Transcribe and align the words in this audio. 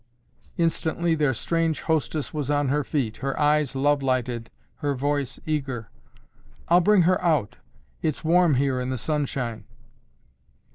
Instantly 0.57 1.13
their 1.13 1.31
strange 1.35 1.81
hostess 1.81 2.33
was 2.33 2.49
on 2.49 2.69
her 2.69 2.83
feet, 2.83 3.17
her 3.17 3.39
eyes 3.39 3.75
love 3.75 4.01
lighted, 4.01 4.49
her 4.77 4.95
voice 4.95 5.39
eager. 5.45 5.91
"I'll 6.69 6.81
bring 6.81 7.03
her 7.03 7.23
out. 7.23 7.57
It's 8.01 8.23
warm 8.23 8.55
here 8.55 8.81
in 8.81 8.89
the 8.89 8.97
sunshine." 8.97 9.65